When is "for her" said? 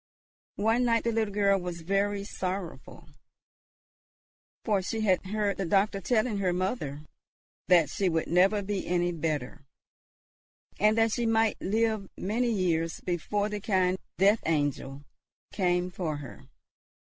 15.91-16.45